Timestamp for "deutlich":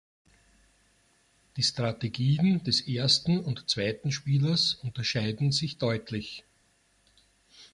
5.77-6.43